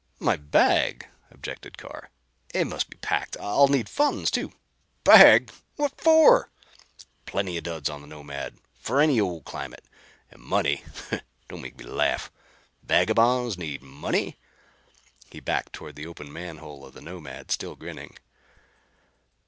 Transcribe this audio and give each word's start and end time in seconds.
"My 0.19 0.35
bag," 0.35 1.05
objected 1.29 1.77
Carr, 1.77 2.09
"it 2.55 2.65
must 2.65 2.89
be 2.89 2.97
packed. 2.97 3.37
I'll 3.39 3.67
need 3.67 3.87
funds 3.87 4.31
too." 4.31 4.51
"Bag! 5.03 5.51
What 5.75 6.01
for? 6.01 6.49
Plenty 7.27 7.55
of 7.57 7.65
duds 7.65 7.87
on 7.87 8.01
the 8.01 8.07
Nomad 8.07 8.57
for 8.79 8.99
any 8.99 9.21
old 9.21 9.45
climate. 9.45 9.85
And 10.31 10.41
money 10.41 10.83
don't 11.47 11.61
make 11.61 11.77
me 11.77 11.85
laugh! 11.85 12.31
Vagabonds 12.81 13.59
need 13.59 13.83
money?" 13.83 14.37
He 15.29 15.39
backed 15.39 15.73
toward 15.73 15.95
the 15.95 16.07
open 16.07 16.33
manhole 16.33 16.83
of 16.83 16.95
the 16.95 17.01
Nomad, 17.01 17.51
still 17.51 17.75
grinning. 17.75 18.17